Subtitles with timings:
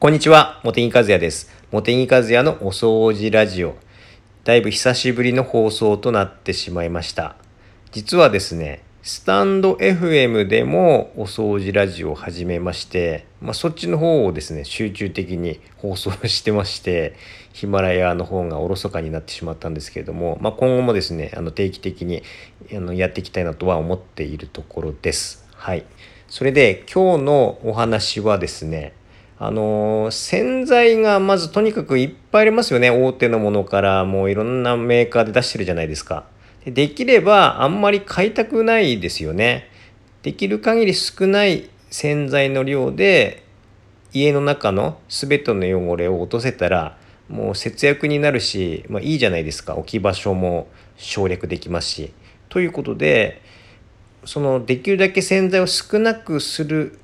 [0.00, 1.50] こんにちは、茂木和也です。
[1.70, 3.76] 茂木和也のお掃除ラジオ。
[4.44, 7.36] だいぶ久しぶりの放送となってしまいました。
[7.92, 17.14] 実はですね、スタンド FM でもお掃除ラジオを始めまして、まあ、そっちの方をですね、集中的に放送してまして、
[17.52, 22.22] ヒマラヤの方がおろそかになってしまったんですけれども、まあ、今後もですね、あの定期的に
[22.74, 25.46] あのやっていきたいなとは思っているところです。
[25.52, 25.84] はい。
[26.26, 28.94] それで今日のお話はですね、
[29.42, 32.90] あの洗剤がまずとにかくいっぱいありますよね。
[32.90, 36.26] 大手のものからもういろんなメーカーで出してるじゃないですか。
[36.66, 39.70] でできればあんまり買いたくないですよね。
[40.22, 43.42] できる限り少ない洗剤の量で
[44.12, 45.60] 家の中の全ての
[45.90, 46.98] 汚れを落とせたら
[47.30, 49.74] もう節約になるし、まあ、いいじゃないですか。
[49.76, 50.68] 置き場所も
[50.98, 52.12] 省略できますし。
[52.50, 53.40] ということで
[54.26, 56.98] そのできるだけ洗剤を少なくする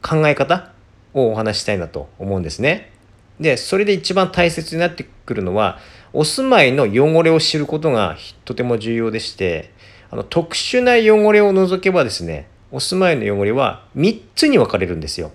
[0.00, 0.72] 考え方
[1.16, 2.92] をお話したいなと思うんですね。
[3.40, 5.78] でそれで一番大切になってくるのは
[6.12, 9.72] お住まいの汚れを知ることがとても重要でして
[10.10, 15.32] あの特殊な汚れを除けばですねお住まいの汚れは3つに分かれるんですよ。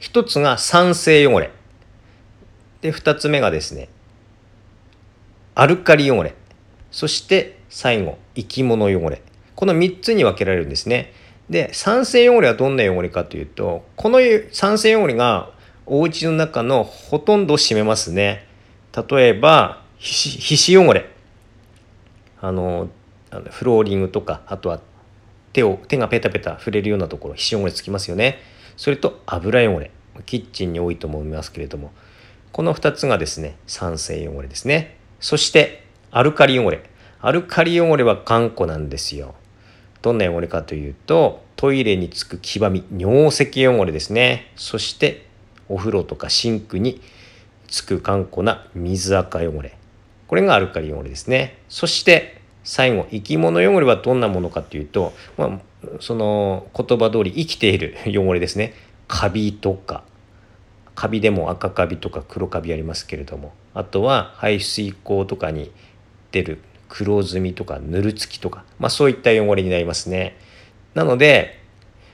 [0.00, 1.50] 1つが酸性汚れ
[2.80, 3.88] で2つ目がですね
[5.54, 6.34] アルカリ汚れ
[6.90, 9.22] そして最後生き物汚れ
[9.54, 11.12] この3つに分けられるんですね。
[11.52, 14.18] で酸性汚れはどんな汚れかというとこの
[14.50, 15.50] 酸性汚れが
[15.86, 18.46] お家の中のほとんどを占めますね。
[19.08, 21.08] 例えば皮脂汚れ
[22.40, 22.88] あの
[23.50, 24.80] フローリングとかあとは
[25.52, 28.38] 手を手がペタペタ触れるようなところ皮脂汚れつきますよね。
[28.76, 29.90] それと油汚れ
[30.26, 31.92] キッチンに多いと思いますけれども
[32.50, 34.96] この2つがですね酸性汚れですね。
[35.20, 36.82] そしてアルカリ汚れ
[37.20, 39.34] アルカリ汚れは頑固なんですよ。
[40.02, 44.50] どんな汚れかというとトイレにつく黄ばみ尿石汚れですね。
[44.56, 45.26] そして
[45.68, 47.00] お風呂とかシンクに
[47.68, 49.78] つく頑固な水垢汚れ。
[50.26, 51.58] これがアルカリ汚れですね。
[51.68, 55.60] そして最後生き物汚れはどんなものかというと、まあ、
[56.00, 58.74] その言葉通り生きている汚れですね。
[59.08, 60.04] カビとか。
[60.94, 63.52] カビでも赤カビとか黒カビありますけれども。
[63.74, 65.70] あとは排水口とかに
[66.30, 66.60] 出る
[66.94, 70.36] 黒ずみとかぬるつきとか、まあ、そういった汚れになりますね。
[70.92, 71.58] なので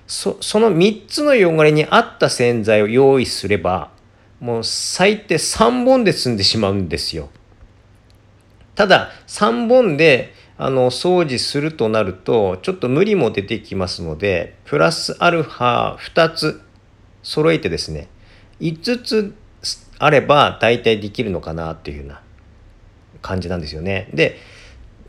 [0.06, 3.90] その3つの汚れに合った洗剤を用意すれば
[4.40, 7.28] もう最低3本で済んでしまうんですよ。
[8.76, 16.62] ただ3本であの掃除するとなるとちょっと無理も出てきますのでプラスアルファ2つ
[17.24, 18.06] 揃えてですね
[18.60, 19.34] 5つ
[19.98, 22.22] あれば大体できるのかなっていうふうな
[23.22, 24.08] 感じなんですよね。
[24.14, 24.38] で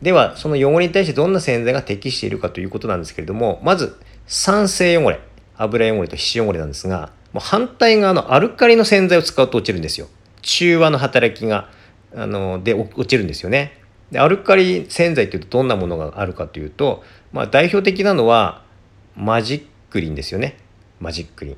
[0.02, 5.20] ではその汚れに対してどんな洗剤が適しているかということなんですけれどもまず酸性汚れ
[5.56, 10.08] 油汚れと皮脂汚れなんですがもう反対側のアルカリの洗剤を使うと落ちるんですよ。
[10.42, 11.70] 中和の働きが
[12.14, 13.78] あので落ちるんですよね。
[14.10, 18.64] でアルカリ洗剤というとどんなものがあるかというと、まあ、代表的なのは
[19.16, 20.56] マジックリンですよね。
[20.98, 21.56] マジックリン。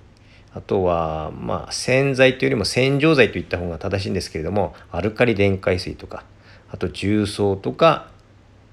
[0.55, 6.25] あとはまあ洗剤というよりも洗浄剤といった方が正しいんですけれどもアルカリ電解水とか
[6.71, 8.12] あと重曹とか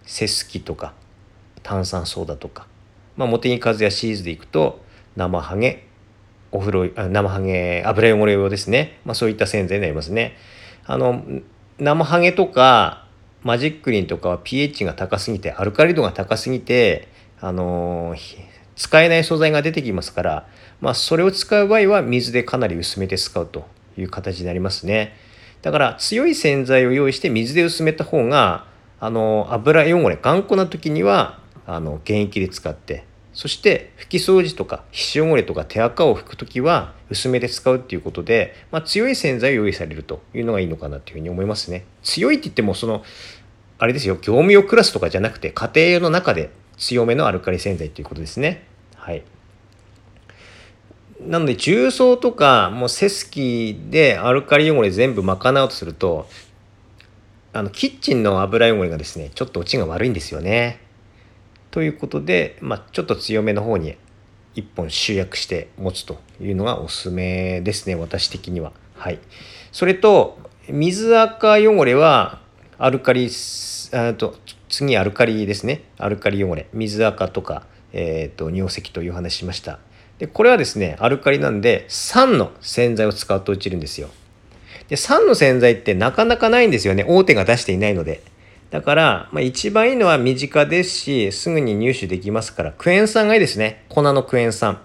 [0.10, 0.94] セスキとか
[1.62, 2.66] 炭酸ソーダとか、
[3.16, 4.82] まあ、茂木和也シリーズでいくと
[5.16, 5.86] 生ハゲ
[6.52, 10.36] お風呂生ハゲ油汚れ用ですね、まあ、そういった洗剤になりますね。
[10.86, 11.24] あの
[11.78, 13.06] 生ハゲとか
[13.44, 17.08] マジックリンとかは pH が高すぎてアルカリ度が高すぎて
[17.40, 18.16] あの
[18.76, 20.48] 使えない素材が出てきますから、
[20.82, 25.16] まあ、それを使う場合は水でかなり薄めて使うという形になりますね。
[25.62, 28.69] だから強い洗剤を用意して水で薄めた方が
[29.00, 41.86] あの油汚れ頑固な時にはあの原液で使ってそして拭き掃除とか皮脂汚れとか手垢を拭く時は薄めで使うっていうことで、まあ、強い洗剤を用意されるというのがいいのかなというふうに思いますね。
[42.04, 43.04] 強いって言ってもその
[43.78, 48.66] あれですよ業務用クラスとかじゃなくて家庭用の中で強めのアルカリ洗剤ということですね。
[48.96, 49.24] はい。
[51.22, 56.28] なので重曹とかもうセスキでアルカリ汚れ全部賄おうとすると
[57.52, 60.80] あのキッチンの油汚れがですねちょっと落ちが悪いんですよね。
[61.72, 63.96] ということで、まあ、ちょっと強めの方に
[64.56, 68.72] 1本集約して持つというのがおすすめですね私的には。
[68.96, 69.20] はい、
[69.72, 70.38] それと
[70.68, 72.42] 水垢汚れは
[72.78, 73.30] アルカリ
[73.94, 74.36] あと
[74.68, 79.80] 次アルカリですねアルカリ汚れ水垢とか、えーと、尿石という話しました。
[80.18, 84.10] でこれはですねアルカリなんで酸の洗剤を使うと落ちるんですよ。
[84.90, 87.06] で酸の洗剤ってなかなかないんですよね。
[87.08, 88.22] 大手が出していないので。
[88.72, 93.86] だから、まあ、一番いいのは身近ですしすぐに入手できますからクエン酸がいいですね。
[93.90, 94.80] 粉のクエン酸。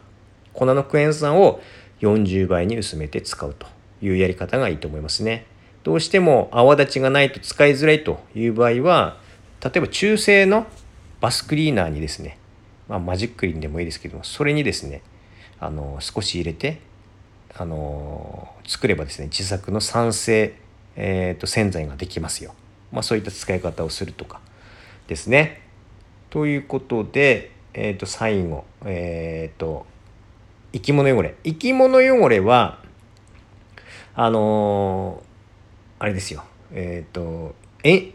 [0.53, 1.61] 粉のクエン酸を
[2.01, 3.67] 40倍に薄めて使うと
[4.01, 5.47] いうやり方がいいと思いますね。
[5.85, 9.19] どうしても泡立ちがないと使いづらいという場合は
[9.63, 10.67] 例えば中性の
[11.21, 12.39] バスクリーナーにですね、
[12.89, 15.03] まあ、マジックリンでもいいですけどもそれにですね
[15.61, 16.81] あの少し入れて
[17.57, 20.57] あの作ればですね自作の酸性、
[20.97, 22.55] えーと、洗剤ができますよ。
[22.93, 24.41] まあ、そういった使い方をするとか
[25.07, 25.63] ですね。
[26.31, 29.87] ということで、えー、と最後、えっ、ー、と
[30.73, 32.81] 生き物汚れ生き物汚れは
[34.17, 37.55] あのー、あれですよえっ、ー、と
[37.85, 38.13] え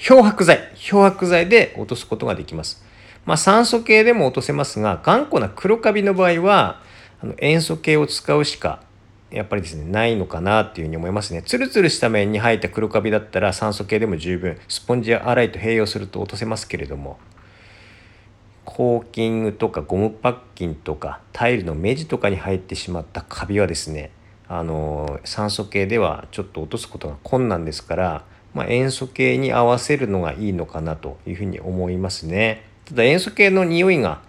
[0.00, 2.84] 漂白剤漂白剤で落とすことができます。
[3.24, 6.80] まあ、酸素系でも落とせますが頑固な黒カビの場合は
[7.22, 8.82] あの塩素系を使うしか
[9.30, 11.42] やっぱりですねないのかなっていうふうに思いますね。
[11.42, 14.58] ツルツルした面に生えた黒カビだったら酸素系でも十分。
[14.68, 17.18] スポンジや洗いと併用すると落とせますけれども。
[18.64, 24.12] コーキングとかゴムパッキンとかタイルの目地とかに入ってしまったカビはですね
[24.48, 28.24] あの酸素系ではちょっと落とすことが困難ですから、
[28.54, 32.64] まあ、塩素系に合わせるのがいいのかなというふうに思いますね。
[32.84, 34.22] ただ塩素系の匂いが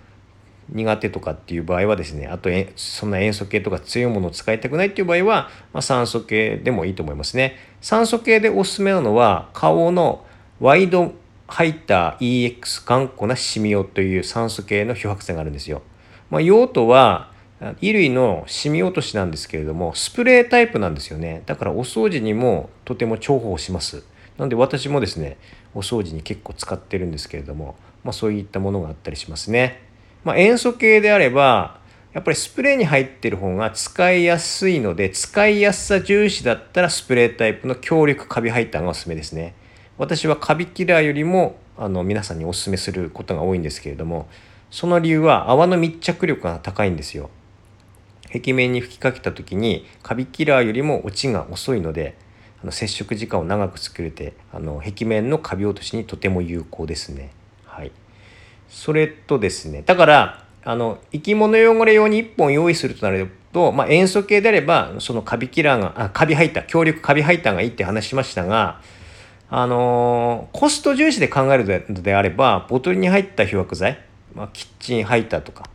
[0.69, 7.57] 苦手とかっていう場合はですねあとそんな塩素系とか強いものを使いたくないっていう場合は、まあ、酸素系でもいいと思いますね。
[7.81, 10.25] 酸素系でおすすめなのは顔の
[10.59, 11.13] ワイド
[11.47, 15.81] ハイター EX 頑固なシミオという酸素系の漂白剤があるんですよ、
[16.29, 21.43] まあ、用途は衣類のシミ落としなんですけれどもスプレータイプなんですよね。
[21.45, 24.03] だからお掃除にもとても重宝します。
[24.37, 25.37] なので私もですね
[25.73, 29.92] お掃除に結構使ってるんですけれども、まあ、そういったものがあったりしますね。
[30.23, 31.79] まあ、塩素系であれば
[32.13, 39.55] やっぱりスプレーに入ってる方が使いやすいので使いやすさ重視だったらスプレータイプの強力カビハイターがおすすめですね。
[39.97, 44.27] 私はカビキラーよりもあの皆さんにおすすめすることが多いんですけれども
[44.69, 47.29] その理由は泡の密着力が高いんですよ。
[48.31, 52.15] 壁面に吹きかけた時にカビキラーよりも落ちが遅いので
[52.61, 57.31] あの接触時間を長く作れてあの壁面のカビ落としにとても有効ですね。
[57.65, 57.91] はい。
[58.73, 68.81] それとですね、だから、あの、生き物汚れ用に1本用意するとなると、まあ、塩素系であれば、そのカビキラーが、あ、カビ入った、強力カビ入ったがいいって話しましたが、
[69.49, 73.99] あのー、コスト重視で考えるのであれば、ボトルに入った漂白剤、
[74.33, 75.69] まあ、キッチンハイターとか、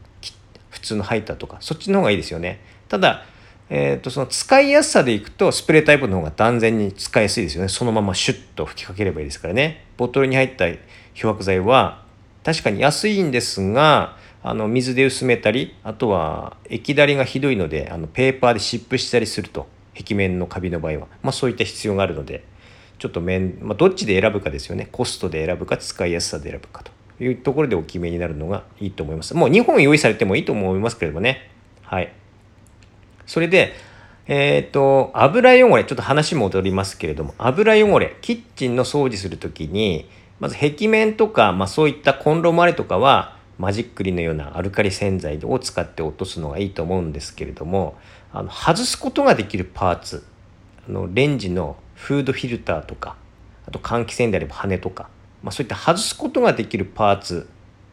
[0.71, 2.61] 普通のハイターとか、そっちの方がいいですよね。
[2.89, 3.25] ただ、
[3.71, 10.65] えーと、その使いやすさでいくとスプレータイプの方が断然に使いやすいですよねそのままシュッと吹きかければいいですからねボトルに入った
[11.13, 12.08] 漂白剤は
[12.49, 22.43] 確かに安いんですがあの水で薄めたりあとは液だりがひどいのであのペーパーで湿布したりすると壁面のカビの場合は、まあ、そういった必要があるので
[22.99, 24.89] ちょっと面、まあ、どっちで選ぶかですよね。
[24.91, 26.91] コストで選ぶか使いやすさで選ぶかと。
[27.21, 29.35] いうところでお決めになるのがいいと思います。
[29.35, 31.51] もう2本用意されてもいいと思いますけれどもね。
[31.83, 32.13] はい。
[33.27, 33.75] それで
[34.27, 40.09] えっ、ー、と油汚れちょっと話戻りますけれども油汚れキッチンの掃除する時に
[40.41, 47.97] まず壁面とか、まあ、そういったコンロ周りとかはマジックリのようなアルカリ洗剤を使って落とすのがいいと思うんですけれども
[48.33, 50.25] あの外すことができるパーツ
[50.89, 53.17] あのレンジのフードフィルターとか
[53.67, 55.09] あと換気扇であれば羽とか、
[55.43, 57.49] まあ、そういった外すことができるパーツ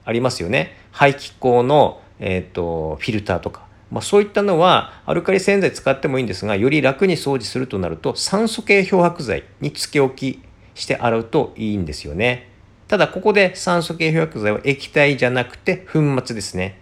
[0.06, 0.78] ありますよね。
[0.92, 10.45] 排気口の、えーと、フィルターとか、まあ、そういったのはアルカリ洗剤使ってもいいんですがより楽に掃除するとなると酸素系漂白剤につけ置き
[10.76, 12.50] して洗うといいんですよね。
[12.88, 16.80] ただここで酸素系漂白剤は液体じゃなくて粉末ですね。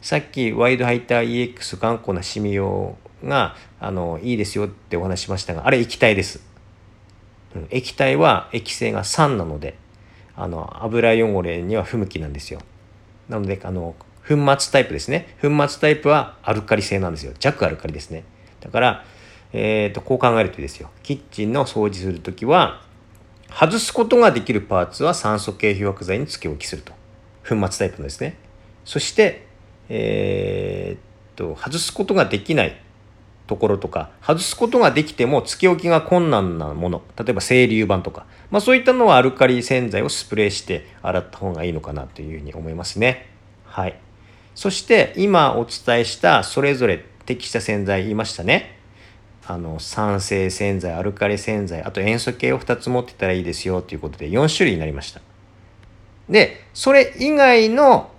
[0.00, 6.40] さっきワイドハイター EX 頑固なシミ用があのいいですよってお話しましたがあれ液体です。
[7.54, 9.76] うん、液体は液性が酸なので
[10.36, 12.60] あの油汚れには不向きなんですよ。
[13.28, 13.94] なのであの
[14.26, 15.36] 粉末タイプですね。
[15.42, 17.32] 粉末タイプはアルカリ性なんですよ。
[17.38, 18.24] 弱アルカリですね。
[18.60, 19.04] だから、
[19.52, 20.90] えーと、とこう考えるといいですよ。
[21.02, 22.85] キッチンの掃除するときは
[23.50, 26.92] 外すことができるパーツは酸素系漂白剤につけ置きすると。
[27.48, 28.36] 粉末タイプのですね。
[28.84, 29.46] そして、
[29.88, 31.00] えー、っ
[31.36, 32.80] と、外すことができない
[33.46, 43.28] ところとか、外すことができてもつけ置きが困難なもの、例えば清流板とか、まあそういったのはアルカリ洗剤をスプレーして洗った方がいいのかなというふうに思いますね。
[43.64, 43.98] はい。
[44.54, 48.75] そして今お伝えしたそれぞれ適した洗剤言いましたね。
[49.48, 55.20] あの酸性洗剤アルカリ洗剤あと塩素系を2つ持ってたらいいですよということで4種類になりました。
[56.28, 58.10] でそれ以外の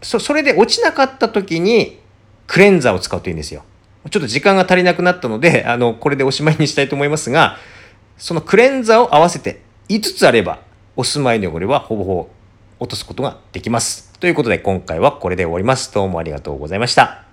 [0.00, 1.98] そそれで落ちなかった時に
[2.46, 3.62] クレンザーを使うといいんですよ。
[4.10, 7.58] ちょっと時間が足りなくなったので あのこれでおしまいにしたいと思いますが
[8.16, 10.60] そのクレンザーを合わせて5つあれば
[10.96, 12.28] お住まいの汚れはほぼほぼ
[12.80, 14.12] 落とすことができます。
[14.20, 15.92] ということで今回はこれで終わります。
[15.92, 17.27] どうもありがとうございました。